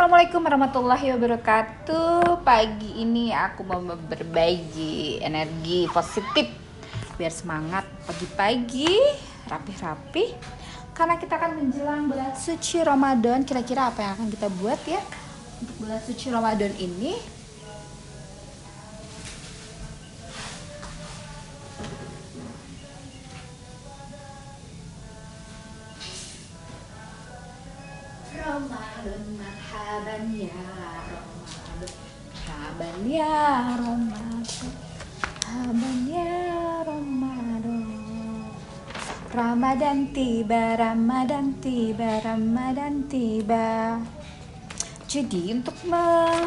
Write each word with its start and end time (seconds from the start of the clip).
Assalamualaikum 0.00 0.40
warahmatullahi 0.40 1.12
wabarakatuh. 1.12 2.40
Pagi 2.40 3.04
ini 3.04 3.36
aku 3.36 3.68
mau 3.68 3.84
berbagi 3.84 5.20
energi 5.20 5.84
positif 5.92 6.48
Biar 7.20 7.28
semangat 7.28 7.84
pagi-pagi 8.08 8.96
Rapih-rapih 9.44 10.40
Karena 10.96 11.20
kita 11.20 11.36
akan 11.36 11.52
menjelang 11.52 12.08
bulan 12.08 12.32
suci 12.32 12.80
Ramadan 12.80 13.44
Kira-kira 13.44 13.92
apa 13.92 14.00
yang 14.00 14.12
akan 14.16 14.28
kita 14.32 14.48
buat 14.56 14.80
ya? 14.88 15.04
Untuk 15.60 15.76
bulan 15.84 16.00
suci 16.00 16.32
Ramadan 16.32 16.72
ini 16.80 17.20
Ramadan 39.70 40.10
tiba 40.10 40.74
Ramadan 40.74 41.54
tiba 41.62 42.18
Ramadan 42.26 43.06
tiba. 43.06 44.02
Jadi 45.06 45.54
untuk 45.54 45.78
me 45.86 46.42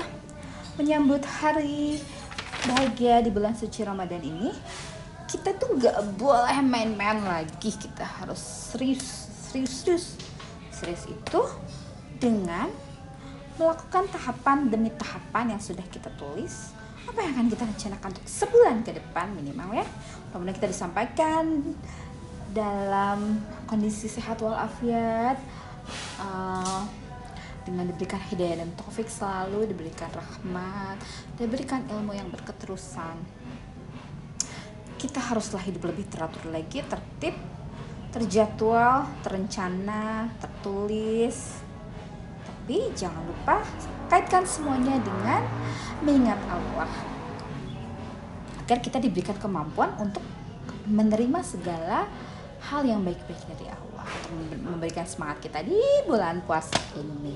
menyambut 0.76 1.24
hari 1.24 2.04
bahagia 2.68 3.24
di 3.24 3.32
bulan 3.32 3.56
suci 3.56 3.80
Ramadan 3.88 4.20
ini 4.20 4.52
kita 5.24 5.56
tuh 5.56 5.80
gak 5.80 6.20
boleh 6.20 6.60
main-main 6.68 7.24
lagi. 7.24 7.72
Kita 7.72 8.04
harus 8.04 8.44
serius 8.76 9.08
serius 9.48 9.72
serius. 9.72 10.06
Serius 10.76 11.08
itu 11.08 11.42
dengan 12.20 12.68
melakukan 13.56 14.04
tahapan 14.12 14.68
demi 14.68 14.92
tahapan 15.00 15.56
yang 15.56 15.64
sudah 15.64 15.88
kita 15.88 16.12
tulis. 16.20 16.76
Apa 17.08 17.24
yang 17.24 17.40
akan 17.40 17.48
kita 17.48 17.64
rencanakan 17.72 18.20
untuk 18.20 18.28
sebulan 18.28 18.84
ke 18.84 18.92
depan 19.00 19.32
minimal 19.32 19.80
ya? 19.80 19.88
Kemudian 20.36 20.60
kita 20.60 20.68
disampaikan 20.68 21.72
dalam 22.54 23.42
kondisi 23.66 24.06
sehat 24.06 24.40
walafiat 24.40 25.42
uh, 26.22 26.86
dengan 27.66 27.90
diberikan 27.90 28.22
hidayah 28.30 28.62
dan 28.62 28.70
taufik 28.78 29.10
selalu 29.10 29.68
diberikan 29.74 30.08
rahmat 30.14 31.02
diberikan 31.36 31.82
ilmu 31.90 32.14
yang 32.14 32.30
berketerusan 32.30 33.18
kita 35.02 35.20
haruslah 35.20 35.66
hidup 35.66 35.90
lebih 35.90 36.08
teratur 36.08 36.48
lagi 36.54 36.86
tertib 36.86 37.36
terjadwal 38.14 39.10
terencana 39.26 40.30
tertulis 40.38 41.66
tapi 42.64 42.96
jangan 42.96 43.20
lupa 43.28 43.60
kaitkan 44.08 44.48
semuanya 44.48 44.96
dengan 45.04 45.44
mengingat 46.00 46.40
Allah. 46.48 46.88
Agar 48.64 48.80
kita 48.80 49.04
diberikan 49.04 49.36
kemampuan 49.36 49.92
untuk 50.00 50.24
menerima 50.88 51.44
segala 51.44 52.08
hal 52.72 52.82
yang 52.88 53.04
baik-baik 53.04 53.40
dari 53.56 53.68
Allah. 53.68 54.08
Memberikan 54.64 55.04
semangat 55.04 55.44
kita 55.44 55.60
di 55.64 55.80
bulan 56.08 56.44
puasa 56.48 56.80
ini. 56.96 57.36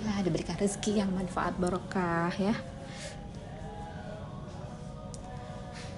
Ya, 0.00 0.20
diberikan 0.24 0.56
rezeki 0.56 1.04
yang 1.04 1.10
manfaat 1.12 1.56
barokah 1.56 2.32
ya. 2.36 2.56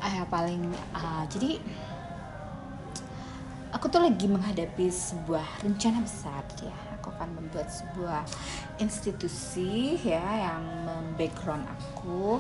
Ah, 0.03 0.27
paling 0.27 0.67
uh, 0.99 1.23
jadi 1.31 1.63
aku 3.73 3.87
tuh 3.87 4.03
lagi 4.05 4.27
menghadapi 4.27 4.91
sebuah 4.91 5.65
rencana 5.65 6.05
besar 6.05 6.45
ya 6.61 6.75
aku 6.99 7.11
akan 7.19 7.35
membuat 7.35 7.67
sebuah 7.73 8.23
institusi 8.79 9.97
ya 10.05 10.21
yang 10.21 10.63
membackground 10.87 11.65
aku 11.67 12.39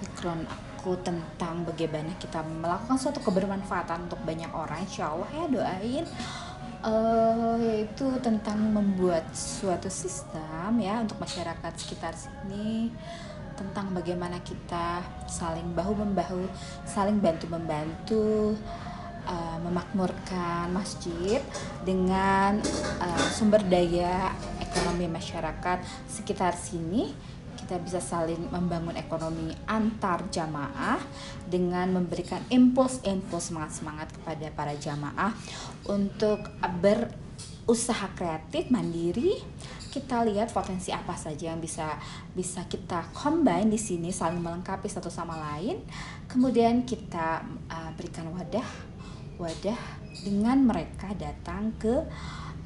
background 0.00 0.46
aku 0.46 0.73
tentang 1.00 1.64
bagaimana 1.64 2.12
kita 2.20 2.44
melakukan 2.44 3.00
suatu 3.00 3.24
kebermanfaatan 3.24 4.04
untuk 4.12 4.20
banyak 4.28 4.52
orang 4.52 4.84
insya 4.84 5.16
Allah 5.16 5.30
ya 5.32 5.44
doain 5.48 6.04
uh, 6.84 7.56
yaitu 7.56 8.06
tentang 8.20 8.60
membuat 8.60 9.24
suatu 9.32 9.88
sistem 9.88 10.76
ya 10.78 11.00
untuk 11.00 11.16
masyarakat 11.16 11.72
sekitar 11.80 12.12
sini 12.12 12.92
tentang 13.56 13.94
bagaimana 13.94 14.42
kita 14.44 15.00
saling 15.30 15.72
bahu 15.72 15.94
membahu 16.04 16.44
saling 16.84 17.22
bantu 17.22 17.46
membantu 17.48 18.58
uh, 19.24 19.58
memakmurkan 19.64 20.74
masjid 20.74 21.40
dengan 21.86 22.60
uh, 23.00 23.26
sumber 23.32 23.62
daya 23.64 24.34
ekonomi 24.60 25.06
masyarakat 25.06 25.80
sekitar 26.10 26.52
sini 26.58 27.14
kita 27.64 27.80
bisa 27.80 27.96
saling 27.96 28.52
membangun 28.52 28.92
ekonomi 28.92 29.48
antar 29.64 30.28
jamaah 30.28 31.00
dengan 31.48 31.96
memberikan 31.96 32.44
impuls-impuls 32.52 33.48
semangat-semangat 33.48 34.12
kepada 34.20 34.52
para 34.52 34.76
jamaah 34.76 35.32
untuk 35.88 36.44
berusaha 36.84 38.12
kreatif 38.12 38.68
mandiri. 38.68 39.40
Kita 39.88 40.20
lihat 40.28 40.52
potensi 40.52 40.92
apa 40.92 41.16
saja 41.16 41.56
yang 41.56 41.62
bisa 41.62 41.96
bisa 42.36 42.68
kita 42.68 43.08
combine 43.16 43.72
di 43.72 43.80
sini 43.80 44.12
saling 44.12 44.44
melengkapi 44.44 44.84
satu 44.84 45.08
sama 45.08 45.40
lain. 45.40 45.80
Kemudian 46.28 46.84
kita 46.84 47.48
uh, 47.72 47.90
berikan 47.96 48.28
wadah 48.28 48.68
wadah 49.40 49.80
dengan 50.20 50.68
mereka 50.68 51.16
datang 51.16 51.72
ke 51.80 52.04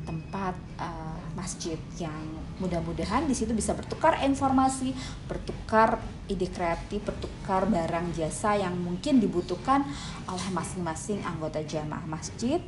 tempat 0.08 0.56
uh, 0.80 1.20
masjid 1.36 1.76
yang 2.00 2.24
mudah-mudahan 2.56 3.28
di 3.28 3.36
situ 3.36 3.52
bisa 3.52 3.76
bertukar 3.76 4.24
informasi, 4.24 4.96
bertukar 5.28 6.00
ide 6.32 6.48
kreatif, 6.48 7.04
bertukar 7.04 7.69
barang 7.69 8.16
jasa 8.16 8.56
yang 8.56 8.72
mungkin 8.80 9.20
dibutuhkan 9.20 9.84
oleh 10.24 10.48
masing-masing 10.56 11.20
anggota 11.28 11.60
jamaah 11.60 12.08
masjid 12.08 12.64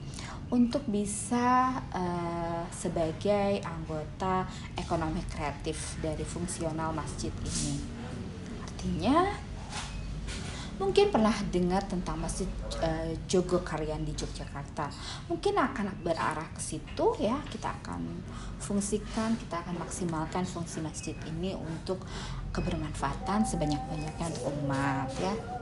untuk 0.52 0.84
bisa 0.84 1.80
uh, 1.94 2.66
sebagai 2.68 3.64
anggota 3.64 4.44
ekonomi 4.76 5.24
kreatif 5.32 5.96
dari 6.04 6.26
fungsional 6.26 6.92
masjid 6.92 7.32
ini. 7.40 7.80
Artinya 8.60 9.48
mungkin 10.80 11.12
pernah 11.12 11.36
dengar 11.52 11.84
tentang 11.84 12.16
Masjid 12.16 12.48
uh, 12.80 13.12
Jogokarian 13.28 14.00
di 14.00 14.16
Yogyakarta. 14.16 14.88
Mungkin 15.28 15.54
akan 15.60 16.00
berarah 16.00 16.48
ke 16.56 16.60
situ 16.64 17.20
ya. 17.20 17.36
Kita 17.52 17.68
akan 17.84 18.00
fungsikan, 18.56 19.36
kita 19.36 19.60
akan 19.60 19.76
maksimalkan 19.84 20.48
fungsi 20.48 20.80
masjid 20.80 21.14
ini 21.28 21.52
untuk 21.52 22.00
kebermanfaatan 22.56 23.44
sebanyak-banyaknya 23.44 24.26
untuk 24.32 24.50
umat 24.64 25.12
ya 25.20 25.59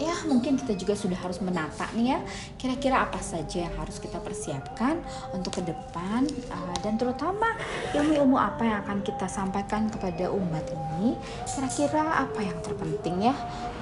ya 0.00 0.14
mungkin 0.26 0.56
kita 0.56 0.74
juga 0.74 0.94
sudah 0.96 1.18
harus 1.20 1.38
menata 1.44 1.86
nih 1.94 2.16
ya 2.16 2.18
kira-kira 2.56 3.04
apa 3.04 3.20
saja 3.20 3.68
yang 3.68 3.74
harus 3.76 4.00
kita 4.00 4.18
persiapkan 4.20 5.00
untuk 5.36 5.60
ke 5.60 5.62
depan 5.64 6.24
uh, 6.50 6.76
dan 6.80 6.96
terutama 6.96 7.54
ilmu-ilmu 7.92 8.36
apa 8.36 8.62
yang 8.64 8.78
akan 8.86 8.98
kita 9.04 9.26
sampaikan 9.28 9.88
kepada 9.92 10.32
umat 10.32 10.64
ini 10.72 11.14
kira-kira 11.46 12.24
apa 12.24 12.40
yang 12.40 12.58
terpenting 12.64 13.28
ya 13.30 13.34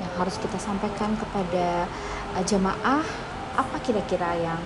yang 0.03 0.13
harus 0.19 0.37
kita 0.43 0.59
sampaikan 0.59 1.15
kepada 1.17 1.87
uh, 2.37 2.45
jemaah 2.45 3.05
apa 3.53 3.77
kira-kira 3.85 4.37
yang 4.41 4.61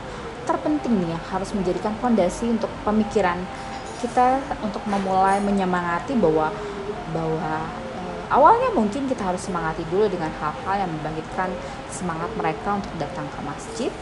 terpenting 0.46 1.02
nih 1.02 1.10
yang 1.10 1.24
harus 1.28 1.50
menjadikan 1.52 1.92
fondasi 1.98 2.46
untuk 2.54 2.70
pemikiran 2.86 3.42
kita 3.98 4.38
untuk 4.62 4.84
memulai 4.86 5.42
menyemangati 5.42 6.14
bahwa 6.14 6.52
bahwa 7.10 7.66
awalnya 8.30 8.74
mungkin 8.74 9.06
kita 9.06 9.22
harus 9.22 9.42
semangati 9.46 9.86
dulu 9.88 10.10
dengan 10.10 10.30
hal-hal 10.40 10.86
yang 10.86 10.90
membangkitkan 11.00 11.50
semangat 11.90 12.30
mereka 12.34 12.78
untuk 12.78 12.92
datang 12.98 13.26
ke 13.30 13.40
masjid. 13.44 13.92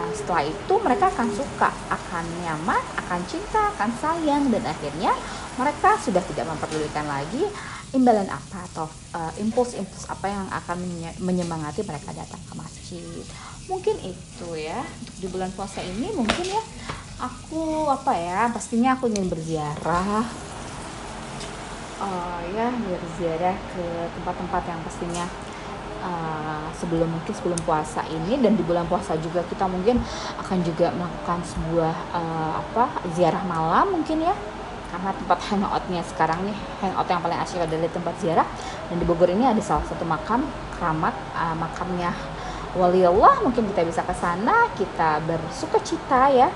Uh, 0.00 0.12
setelah 0.16 0.48
itu 0.48 0.74
mereka 0.80 1.12
akan 1.12 1.28
suka 1.36 1.68
akan 1.92 2.24
nyaman 2.40 2.80
akan 2.96 3.20
cinta 3.28 3.68
akan 3.76 3.92
sayang 4.00 4.48
dan 4.48 4.64
akhirnya 4.64 5.12
mereka 5.60 6.00
sudah 6.00 6.24
tidak 6.32 6.48
memperdulikan 6.48 7.04
lagi 7.04 7.44
imbalan 7.92 8.24
apa 8.24 8.64
atau 8.72 8.88
uh, 9.12 9.32
impuls-impuls 9.36 10.08
apa 10.08 10.32
yang 10.32 10.48
akan 10.48 10.80
menyemangati 11.20 11.84
mereka 11.84 12.16
datang 12.16 12.40
ke 12.48 12.54
masjid. 12.56 13.20
Mungkin 13.68 14.00
itu 14.00 14.48
ya. 14.56 14.80
Untuk 14.80 15.16
di 15.20 15.26
bulan 15.28 15.52
puasa 15.52 15.84
ini 15.84 16.08
mungkin 16.16 16.44
ya 16.48 16.62
aku 17.20 17.86
apa 17.86 18.12
ya 18.18 18.50
pastinya 18.50 18.98
aku 18.98 19.06
ingin 19.12 19.30
berziarah 19.30 20.51
uh, 22.02 22.40
ya 22.50 22.68
berziarah 22.74 23.56
ke 23.72 23.84
tempat-tempat 24.18 24.62
yang 24.66 24.80
pastinya 24.82 25.24
uh, 26.02 26.66
sebelum 26.76 27.08
mungkin 27.08 27.32
sebelum 27.32 27.58
puasa 27.62 28.02
ini 28.10 28.42
dan 28.42 28.58
di 28.58 28.62
bulan 28.66 28.84
puasa 28.90 29.14
juga 29.22 29.46
kita 29.46 29.70
mungkin 29.70 30.02
akan 30.42 30.58
juga 30.66 30.90
melakukan 30.92 31.40
sebuah 31.46 31.94
uh, 32.12 32.52
apa 32.58 32.84
ziarah 33.14 33.42
malam 33.46 34.02
mungkin 34.02 34.26
ya. 34.26 34.34
Karena 34.92 35.08
tempat 35.16 35.40
hangoutnya 35.48 36.04
sekarang 36.04 36.44
nih 36.44 36.58
hangout 36.84 37.08
yang 37.08 37.24
paling 37.24 37.40
asyik 37.40 37.64
adalah 37.64 37.88
tempat 37.88 38.14
ziarah. 38.20 38.48
Dan 38.92 39.00
di 39.00 39.08
Bogor 39.08 39.32
ini 39.32 39.48
ada 39.48 39.62
salah 39.64 39.88
satu 39.88 40.04
makam 40.04 40.44
keramat 40.76 41.16
uh, 41.32 41.56
makamnya 41.56 42.12
wali 42.76 43.00
Allah. 43.00 43.40
Mungkin 43.40 43.72
kita 43.72 43.88
bisa 43.88 44.04
ke 44.04 44.12
sana 44.12 44.68
kita 44.76 45.24
bersuka 45.24 45.80
cita 45.80 46.28
ya 46.28 46.52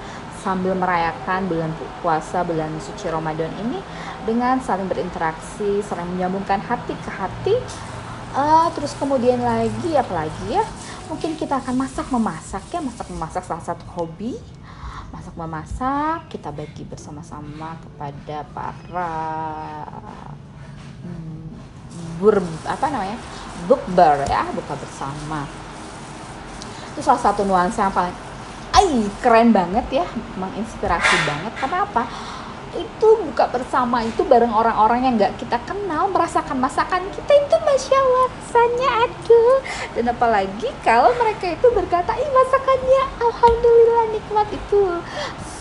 sambil 0.46 0.78
merayakan 0.78 1.50
bulan 1.50 1.74
puasa 1.98 2.46
bulan 2.46 2.70
suci 2.78 3.10
Ramadan 3.10 3.50
ini 3.66 3.82
dengan 4.26 4.58
saling 4.58 4.90
berinteraksi 4.90 5.80
saling 5.86 6.18
menyambungkan 6.18 6.58
hati 6.58 6.92
ke 6.98 7.10
hati. 7.14 7.54
Uh, 8.36 8.68
terus 8.76 8.92
kemudian 8.98 9.40
lagi 9.40 9.96
apalagi 9.96 10.58
ya? 10.58 10.66
Mungkin 11.06 11.38
kita 11.38 11.62
akan 11.62 11.78
masak 11.78 12.10
memasak 12.10 12.66
ya. 12.74 12.82
Masak 12.82 13.06
memasak 13.08 13.46
salah 13.46 13.64
satu 13.64 13.86
hobi. 13.96 14.36
Masak 15.14 15.38
memasak 15.38 16.26
kita 16.28 16.50
bagi 16.50 16.82
bersama-sama 16.82 17.78
kepada 17.78 18.42
para 18.50 19.12
hmm, 21.06 21.46
bur 22.18 22.42
apa 22.66 22.86
namanya? 22.90 23.16
Bukber 23.70 24.26
ya 24.26 24.44
buka 24.52 24.74
bersama. 24.76 25.46
Itu 26.92 27.00
salah 27.00 27.22
satu 27.22 27.46
nuansa 27.46 27.88
yang 27.88 27.94
paling 27.94 28.16
ay 28.76 29.08
keren 29.24 29.56
banget 29.56 30.02
ya 30.02 30.06
menginspirasi 30.36 31.16
banget. 31.24 31.52
Karena 31.56 31.88
apa 31.88 32.04
itu 32.76 33.08
buka 33.24 33.48
bersama 33.48 34.04
itu 34.04 34.22
bareng 34.24 34.52
orang-orang 34.52 35.08
yang 35.08 35.14
nggak 35.16 35.34
kita 35.40 35.56
kenal 35.64 36.08
merasakan 36.12 36.60
masakan 36.60 37.02
kita 37.12 37.32
itu 37.32 37.56
masya 37.64 37.96
Allah 37.96 38.26
rasanya 38.56 38.88
aduh 39.04 39.58
dan 39.92 40.04
apalagi 40.08 40.68
kalau 40.80 41.12
mereka 41.20 41.52
itu 41.52 41.68
berkata 41.72 42.16
ih 42.16 42.30
masakannya 42.32 43.02
alhamdulillah 43.20 44.04
nikmat 44.16 44.48
itu. 44.52 44.82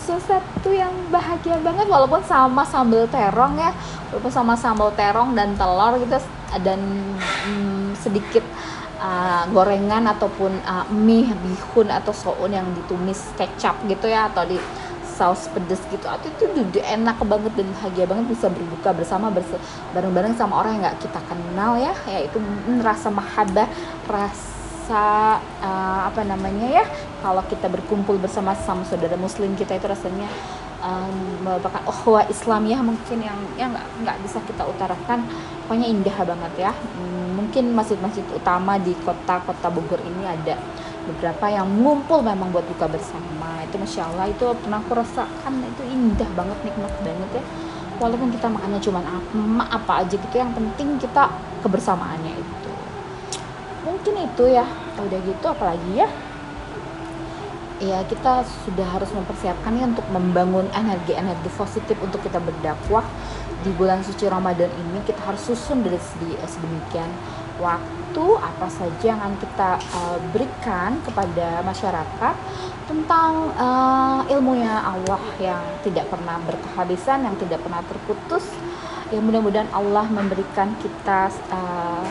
Sesuatu 0.06 0.70
yang 0.70 0.94
bahagia 1.10 1.58
banget 1.66 1.90
walaupun 1.90 2.22
sama 2.24 2.62
sambal 2.64 3.10
terong 3.10 3.58
ya. 3.58 3.74
Walaupun 4.14 4.32
sama 4.32 4.54
sambal 4.56 4.94
terong 4.94 5.34
dan 5.34 5.58
telur 5.58 5.98
gitu 6.00 6.22
dan 6.62 6.80
hmm, 7.48 7.98
sedikit 8.00 8.46
uh, 9.02 9.44
gorengan 9.50 10.08
ataupun 10.14 10.56
uh, 10.64 10.86
mie 10.94 11.34
bihun 11.36 11.90
atau 11.90 12.14
soun 12.14 12.54
yang 12.54 12.70
ditumis 12.78 13.34
kecap 13.36 13.76
gitu 13.90 14.08
ya 14.08 14.32
atau 14.32 14.46
di 14.48 14.56
saus 15.16 15.48
pedes 15.50 15.80
gitu. 15.88 16.06
Atau 16.06 16.28
itu 16.28 16.44
udah 16.52 16.86
enak 16.92 17.18
banget 17.24 17.52
dan 17.56 17.68
bahagia 17.80 18.06
banget 18.06 18.26
bisa 18.36 18.52
berbuka 18.52 18.92
bersama 18.92 19.32
bareng-bareng 19.96 20.36
sama 20.36 20.60
orang 20.60 20.78
yang 20.78 20.84
nggak 20.92 21.00
kita 21.08 21.20
kenal 21.26 21.72
ya. 21.80 21.94
Yaitu 22.12 22.38
rasa 22.84 23.08
mahabbah 23.10 23.72
rasa 24.06 25.42
uh, 25.64 26.02
apa 26.06 26.22
namanya 26.22 26.84
ya 26.84 26.86
kalau 27.26 27.42
kita 27.50 27.66
berkumpul 27.66 28.22
bersama 28.22 28.54
sama 28.54 28.86
saudara 28.86 29.18
muslim 29.18 29.58
kita 29.58 29.74
itu 29.82 29.90
rasanya 29.90 30.30
um, 30.86 31.42
merupakan 31.42 31.82
oh 31.90 32.22
Islam 32.30 32.70
ya 32.70 32.80
mungkin 32.86 33.18
yang 33.18 33.40
yang 33.58 33.72
nggak 33.74 34.18
bisa 34.22 34.38
kita 34.46 34.62
utarakan. 34.68 35.26
Pokoknya 35.66 35.90
indah 35.90 36.18
banget 36.22 36.54
ya. 36.70 36.72
Mungkin 37.36 37.74
masjid-masjid 37.74 38.22
utama 38.30 38.78
di 38.78 38.94
kota-kota 39.02 39.74
Bogor 39.74 39.98
ini 40.06 40.24
ada 40.30 40.62
beberapa 41.06 41.46
yang 41.48 41.70
ngumpul 41.82 42.26
memang 42.26 42.50
buat 42.50 42.66
buka 42.66 42.90
bersama. 42.90 43.62
Itu 43.66 43.78
masya 43.78 44.10
Allah 44.10 44.30
itu 44.30 44.46
pernah 44.62 44.82
aku 44.82 44.94
rasakan. 44.98 45.54
Itu 45.62 45.84
indah 45.86 46.30
banget 46.34 46.58
nikmat 46.66 46.94
banget 47.06 47.30
ya. 47.40 47.44
Walaupun 47.96 48.28
kita 48.36 48.52
makannya 48.52 48.80
cuma 48.84 49.00
apa, 49.00 49.64
apa 49.72 49.94
aja 50.04 50.16
gitu 50.20 50.36
yang 50.36 50.52
penting 50.52 51.00
kita 51.00 51.32
kebersamaannya 51.64 52.34
itu. 52.36 52.72
Mungkin 53.88 54.14
itu 54.26 54.44
ya. 54.52 54.66
Udah 55.00 55.20
gitu 55.24 55.46
apalagi 55.46 55.92
ya? 56.04 56.10
Ya 57.84 58.00
kita 58.08 58.48
sudah 58.64 58.88
harus 58.88 59.12
mempersiapkan 59.12 59.76
ya 59.76 59.86
untuk 59.86 60.08
membangun 60.08 60.68
energi-energi 60.72 61.52
positif 61.56 61.96
untuk 62.00 62.24
kita 62.24 62.40
berdakwah. 62.40 63.04
Di 63.64 63.74
bulan 63.74 64.06
suci 64.06 64.30
Ramadan 64.30 64.70
ini 64.70 65.02
kita 65.04 65.26
harus 65.26 65.42
susun 65.42 65.82
dari 65.82 65.98
sedemikian 66.46 67.10
waktu 67.58 68.05
apa 68.40 68.72
saja 68.72 69.04
yang 69.04 69.20
akan 69.20 69.36
kita 69.44 69.70
uh, 69.92 70.18
berikan 70.32 70.96
kepada 71.04 71.60
masyarakat 71.68 72.36
tentang 72.88 73.52
uh, 73.60 74.22
ilmunya 74.32 74.80
Allah 74.80 75.20
yang 75.42 75.64
tidak 75.84 76.08
pernah 76.08 76.40
berkehabisan, 76.48 77.28
yang 77.28 77.36
tidak 77.36 77.60
pernah 77.60 77.84
terputus. 77.84 78.48
Ya 79.12 79.20
mudah-mudahan 79.22 79.70
Allah 79.76 80.08
memberikan 80.08 80.72
kita 80.80 81.30
uh, 81.52 82.08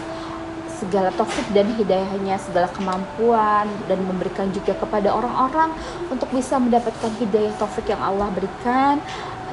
segala 0.74 1.08
taufik 1.16 1.46
dan 1.56 1.72
hidayahnya, 1.80 2.36
segala 2.36 2.68
kemampuan 2.74 3.64
dan 3.88 3.98
memberikan 4.04 4.50
juga 4.52 4.76
kepada 4.76 5.14
orang-orang 5.14 5.72
untuk 6.12 6.28
bisa 6.34 6.60
mendapatkan 6.60 7.10
hidayah 7.16 7.54
taufik 7.56 7.88
yang 7.88 8.02
Allah 8.02 8.28
berikan 8.34 9.00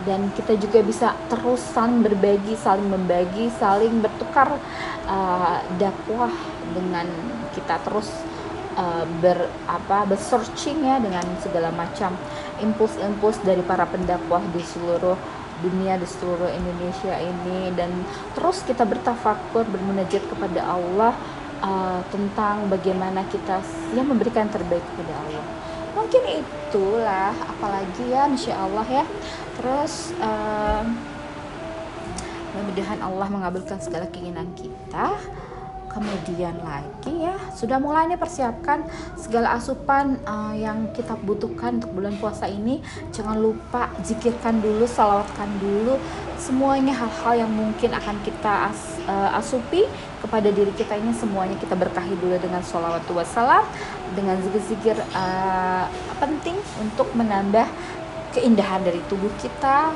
dan 0.05 0.33
kita 0.33 0.57
juga 0.57 0.81
bisa 0.81 1.13
terus 1.29 1.61
saling 1.61 2.01
berbagi, 2.01 2.57
saling 2.57 2.89
membagi, 2.89 3.53
saling 3.61 4.01
bertukar 4.01 4.57
uh, 5.05 5.57
dakwah 5.77 6.31
dengan 6.73 7.05
kita 7.53 7.77
terus 7.85 8.09
uh, 8.79 9.05
ber 9.21 9.49
apa 9.69 10.07
bersearching 10.09 10.81
ya 10.81 10.97
dengan 10.97 11.23
segala 11.43 11.69
macam 11.69 12.15
impuls-impuls 12.61 13.41
dari 13.45 13.61
para 13.61 13.85
pendakwah 13.85 14.41
di 14.53 14.61
seluruh 14.61 15.17
dunia 15.61 15.97
di 16.01 16.07
seluruh 16.09 16.49
Indonesia 16.49 17.15
ini. 17.21 17.69
Dan 17.77 17.91
terus 18.33 18.65
kita 18.65 18.87
bertafakur 18.87 19.69
bermunajat 19.69 20.25
kepada 20.25 20.65
Allah 20.65 21.13
uh, 21.61 22.01
tentang 22.09 22.65
bagaimana 22.69 23.21
kita 23.29 23.61
yang 23.93 24.09
memberikan 24.09 24.49
terbaik 24.49 24.81
kepada 24.81 25.13
Allah 25.13 25.45
mungkin 25.91 26.43
itulah 26.43 27.35
apalagi 27.47 28.11
ya 28.11 28.27
insya 28.27 28.55
Allah 28.55 28.87
ya. 28.87 29.05
Terus 29.59 30.15
uh, 30.23 30.83
mudah-mudahan 32.51 32.99
Allah 32.99 33.27
mengabulkan 33.31 33.79
segala 33.79 34.07
keinginan 34.11 34.51
kita 34.55 35.15
kemudian 35.91 36.55
lagi 36.63 37.27
ya 37.27 37.35
sudah 37.51 37.77
mulai 37.77 38.07
nih 38.07 38.15
persiapkan 38.15 38.87
segala 39.19 39.59
asupan 39.59 40.15
uh, 40.23 40.55
yang 40.55 40.87
kita 40.95 41.19
butuhkan 41.19 41.83
untuk 41.83 41.91
bulan 41.91 42.15
puasa 42.17 42.47
ini. 42.47 42.79
Jangan 43.11 43.37
lupa 43.37 43.91
zikirkan 44.01 44.63
dulu 44.63 44.87
salawatkan 44.87 45.51
dulu. 45.59 45.99
Semuanya 46.39 46.95
hal-hal 46.95 47.45
yang 47.45 47.51
mungkin 47.51 47.93
akan 47.93 48.17
kita 48.23 48.71
as, 48.71 48.97
uh, 49.05 49.37
asupi 49.37 49.85
kepada 50.23 50.49
diri 50.49 50.71
kita 50.73 50.95
ini 50.95 51.11
semuanya 51.11 51.59
kita 51.59 51.75
berkahi 51.75 52.15
dulu 52.17 52.39
dengan 52.39 52.63
salawat 52.63 53.03
wassalam 53.11 53.65
dengan 54.15 54.39
zikir-zikir 54.41 54.97
uh, 55.13 55.85
penting 56.21 56.57
untuk 56.77 57.09
menambah 57.17 57.65
keindahan 58.31 58.85
dari 58.85 59.01
tubuh 59.09 59.33
kita 59.41 59.91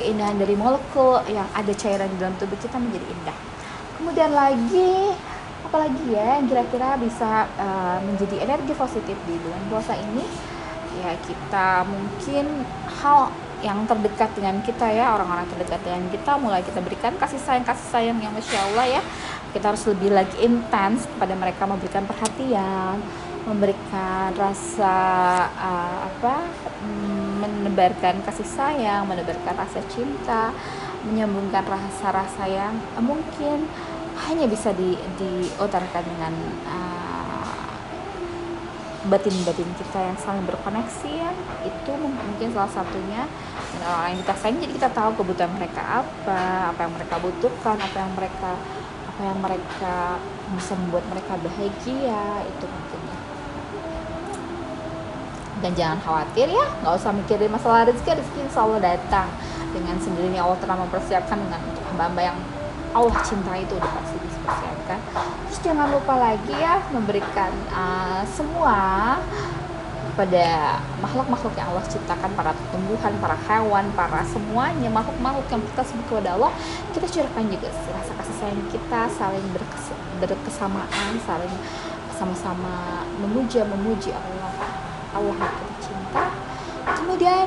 keindahan 0.00 0.40
dari 0.40 0.56
molekul 0.56 1.20
yang 1.28 1.44
ada 1.52 1.76
cairan 1.76 2.08
di 2.08 2.16
dalam 2.16 2.32
tubuh 2.40 2.56
kita 2.56 2.80
menjadi 2.80 3.04
indah 3.04 3.59
kemudian 4.00 4.32
lagi 4.32 5.12
apalagi 5.60 6.16
ya 6.16 6.40
yang 6.40 6.48
kira-kira 6.48 6.96
bisa 6.96 7.44
uh, 7.60 8.00
menjadi 8.00 8.48
energi 8.48 8.72
positif 8.72 9.14
di 9.28 9.36
bulan 9.44 9.60
puasa 9.68 9.92
ini? 9.94 10.24
Ya 11.04 11.14
kita 11.20 11.84
mungkin 11.86 12.64
hal 12.98 13.30
yang 13.60 13.84
terdekat 13.84 14.32
dengan 14.32 14.64
kita 14.64 14.88
ya 14.88 15.12
orang-orang 15.12 15.44
terdekat 15.52 15.84
dengan 15.84 16.08
kita 16.08 16.32
mulai 16.40 16.64
kita 16.64 16.80
berikan 16.80 17.12
kasih 17.20 17.36
sayang 17.36 17.62
kasih 17.68 17.86
sayang 17.92 18.16
yang 18.24 18.32
masya 18.32 18.58
Allah 18.72 18.98
ya. 18.98 19.02
Kita 19.52 19.76
harus 19.76 19.84
lebih 19.84 20.16
lagi 20.16 20.36
intens 20.40 21.04
kepada 21.04 21.36
mereka 21.36 21.68
memberikan 21.68 22.08
perhatian 22.08 22.98
memberikan 23.40 24.36
rasa 24.36 24.96
uh, 25.56 25.98
apa 26.08 26.44
menebarkan 27.40 28.20
kasih 28.20 28.44
sayang 28.44 29.08
menebarkan 29.08 29.56
rasa 29.56 29.80
cinta 29.88 30.52
menyambungkan 31.08 31.64
rasa-rasa 31.64 32.44
yang 32.44 32.76
uh, 32.96 33.04
mungkin 33.04 33.64
hanya 34.28 34.44
bisa 34.44 34.76
di 34.76 34.98
diutarakan 35.16 36.04
dengan 36.04 36.34
uh, 36.68 37.70
batin-batin 39.08 39.70
kita 39.80 39.96
yang 39.96 40.18
saling 40.20 40.44
berkoneksi 40.44 41.08
ya. 41.08 41.32
Itu 41.64 41.96
mungkin 41.96 42.52
salah 42.52 42.68
satunya. 42.68 43.24
Orang 43.80 44.12
yang 44.12 44.20
kita 44.20 44.34
sayang 44.36 44.60
jadi 44.60 44.72
kita 44.76 44.88
tahu 44.92 45.10
kebutuhan 45.16 45.48
mereka 45.56 46.04
apa 46.04 46.68
apa 46.76 46.80
yang 46.84 46.92
mereka 46.92 47.16
butuhkan 47.16 47.76
apa 47.80 47.96
yang 47.96 48.12
mereka 48.12 48.50
apa 49.08 49.20
yang 49.24 49.38
mereka 49.40 49.96
bisa 50.52 50.72
membuat 50.76 51.04
mereka 51.08 51.32
bahagia 51.40 52.22
itu 52.44 52.64
mungkin 52.68 53.00
ya. 53.08 53.18
Dan 55.64 55.72
jangan 55.76 55.98
khawatir 56.04 56.48
ya 56.52 56.66
nggak 56.84 56.92
usah 56.92 57.12
mikirin 57.16 57.52
masalah 57.52 57.88
rezeki 57.88 58.20
rezeki 58.20 58.40
insya 58.48 58.60
Allah 58.68 58.80
datang 58.80 59.28
dengan 59.70 59.96
sendirinya 59.98 60.46
Allah 60.46 60.58
telah 60.58 60.76
mempersiapkan 60.86 61.38
dengan 61.38 61.60
untuk 61.66 61.84
hamba-hamba 61.90 62.22
yang 62.34 62.38
Allah 62.90 63.14
cinta 63.22 63.54
itu 63.54 63.78
udah 63.78 63.90
pasti 64.02 64.16
dipersiapkan. 64.18 64.98
Terus 65.46 65.58
jangan 65.62 65.86
lupa 65.94 66.14
lagi 66.18 66.54
ya 66.58 66.82
memberikan 66.90 67.54
uh, 67.70 68.22
semua 68.26 68.78
pada 70.18 70.76
makhluk-makhluk 70.98 71.54
yang 71.54 71.70
Allah 71.70 71.86
ciptakan 71.86 72.34
para 72.34 72.50
tumbuhan, 72.74 73.14
para 73.22 73.38
hewan, 73.46 73.86
para 73.94 74.26
semuanya 74.26 74.90
makhluk-makhluk 74.90 75.46
yang 75.54 75.62
kita 75.70 75.82
sebut 75.86 76.04
kepada 76.10 76.34
Allah. 76.34 76.52
Kita 76.90 77.06
curahkan 77.06 77.44
juga 77.46 77.68
rasa 77.70 78.12
kasih 78.18 78.36
sayang 78.42 78.68
kita 78.74 79.00
saling 79.14 79.46
berkes 79.54 79.94
berkesamaan 80.18 81.14
saling 81.24 81.54
sama-sama 82.18 83.06
memuja 83.22 83.62
memuji 83.64 84.10
Allah. 84.10 84.50
Allah 85.10 85.34
yang 85.38 85.54
kita 85.54 85.74
cinta 85.78 86.24
kemudian 86.98 87.46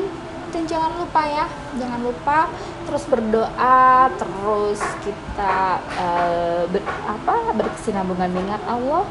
dan 0.53 0.69
jangan 0.69 0.93
lupa 1.01 1.21
ya. 1.25 1.45
Jangan 1.81 1.99
lupa 2.05 2.37
terus 2.85 3.03
berdoa 3.09 4.07
terus 4.21 4.79
kita 5.01 5.81
uh, 5.97 6.61
ber, 6.69 6.81
apa 7.09 7.35
berkesinambungan 7.57 8.29
dengan 8.29 8.61
Allah. 8.69 9.03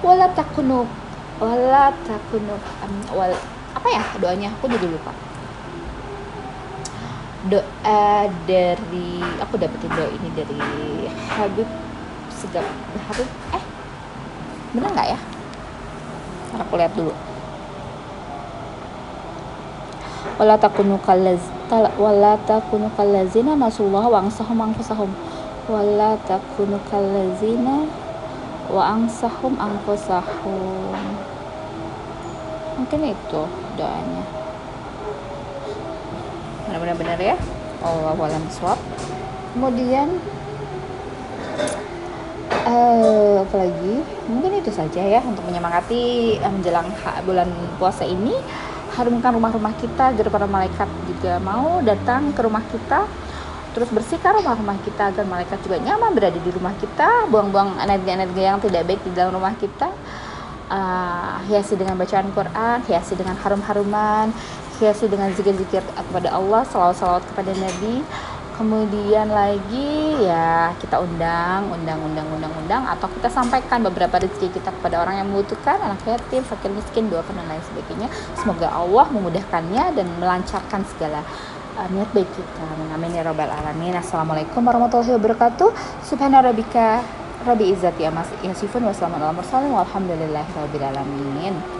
Wala 0.00 0.32
takunu 0.32 0.88
wala 1.38 1.92
takunu 2.08 2.56
um, 2.56 2.94
wal 3.12 3.36
apa 3.76 3.88
ya 3.92 4.02
doanya? 4.16 4.48
Aku 4.56 4.66
jadi 4.72 4.88
lupa. 4.88 5.12
Doa 7.52 8.26
dari 8.48 9.22
aku 9.38 9.54
dapetin 9.60 9.92
doa 9.92 10.10
ini 10.10 10.28
dari 10.34 10.58
Habib 11.36 11.68
Segap 12.34 12.66
Habib 13.06 13.28
eh 13.54 13.64
bener 14.74 14.90
nggak 14.96 15.08
ya? 15.14 15.18
Aku 16.58 16.74
lihat 16.74 16.96
dulu 16.96 17.14
wala 20.38 20.54
takunu 20.54 20.94
kallaz 21.02 21.42
wala 21.98 22.38
takunu 22.46 22.86
kallazina 22.94 23.58
nasullah 23.58 24.06
wa 24.06 24.22
ansahum 24.22 24.58
anfusahum. 24.62 25.10
Wala 25.66 26.14
takunu 26.24 26.78
kallazina 26.86 27.84
wa 28.70 28.82
ansahum 28.94 29.58
anfusahum. 29.58 30.94
Mungkin 32.78 33.00
itu 33.10 33.42
doanya. 33.74 34.24
Benar-benar 36.70 36.96
benar 36.96 37.18
ya. 37.18 37.36
Allah 37.78 38.14
alam 38.14 38.42
swab 38.50 38.78
kemudian 39.54 40.18
uh, 42.66 43.42
apa 43.42 43.56
lagi? 43.58 43.94
Mungkin 44.30 44.62
itu 44.62 44.70
saja 44.70 45.02
ya 45.02 45.20
untuk 45.22 45.42
menyemangati 45.46 46.36
uh, 46.42 46.50
menjelang 46.50 46.90
bulan 47.26 47.50
puasa 47.78 48.02
ini 48.06 48.34
harumkan 48.98 49.30
rumah-rumah 49.30 49.78
kita 49.78 50.10
agar 50.10 50.26
para 50.26 50.50
malaikat 50.50 50.90
juga 51.06 51.38
mau 51.38 51.78
datang 51.86 52.34
ke 52.34 52.40
rumah 52.42 52.66
kita 52.66 53.06
terus 53.72 53.94
bersihkan 53.94 54.42
rumah-rumah 54.42 54.74
kita 54.82 55.14
agar 55.14 55.22
malaikat 55.22 55.62
juga 55.62 55.78
nyaman 55.78 56.10
berada 56.10 56.38
di 56.42 56.50
rumah 56.50 56.74
kita 56.82 57.30
buang-buang 57.30 57.78
energi-energi 57.78 58.42
yang 58.42 58.58
tidak 58.58 58.82
baik 58.90 59.00
di 59.06 59.10
dalam 59.14 59.38
rumah 59.38 59.54
kita 59.54 59.94
uh, 60.66 61.38
hiasi 61.46 61.78
dengan 61.78 61.94
bacaan 61.94 62.26
Quran 62.34 62.78
hiasi 62.90 63.14
dengan 63.14 63.38
harum-haruman 63.38 64.34
hiasi 64.78 65.10
dengan 65.10 65.34
zikir-zikir 65.34 65.82
kepada 65.82 66.30
Allah, 66.30 66.62
salawat-salawat 66.70 67.26
kepada 67.34 67.50
Nabi. 67.58 68.06
Kemudian 68.58 69.30
lagi 69.30 70.18
ya 70.18 70.74
kita 70.82 70.98
undang, 70.98 71.70
undang, 71.70 71.94
undang, 72.02 72.26
undang, 72.26 72.50
undang 72.58 72.82
atau 72.90 73.06
kita 73.06 73.30
sampaikan 73.30 73.86
beberapa 73.86 74.18
rezeki 74.18 74.50
kita 74.50 74.74
kepada 74.74 74.98
orang 74.98 75.22
yang 75.22 75.30
membutuhkan, 75.30 75.78
anak 75.78 76.02
yatim, 76.02 76.42
fakir 76.42 76.66
miskin, 76.74 77.06
dua 77.06 77.22
dan 77.22 77.46
lain 77.46 77.62
sebagainya. 77.70 78.10
Semoga 78.34 78.66
Allah 78.74 79.06
memudahkannya 79.14 79.94
dan 79.94 80.10
melancarkan 80.18 80.82
segala 80.90 81.22
uh, 81.78 81.86
niat 81.86 82.10
baik 82.10 82.26
kita. 82.34 82.66
Amin 82.98 83.14
ya 83.14 83.22
rabbal 83.22 83.46
alamin. 83.46 83.94
Assalamualaikum 83.94 84.66
warahmatullahi 84.66 85.14
wabarakatuh. 85.14 85.70
Subhanarabbika 86.02 87.06
Rabbi 87.46 87.70
izzati 87.70 88.10
amas 88.10 88.26
yasifun 88.42 88.90
wassalamu 88.90 89.22
ala 89.22 89.38
mursalin 89.38 89.70
walhamdulillahi. 89.70 91.77